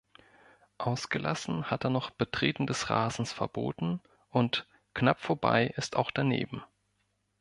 [0.79, 6.63] Ausgelassen hat er noch "Betreten des Rasens verboten" und "Knapp vorbei ist auch daneben".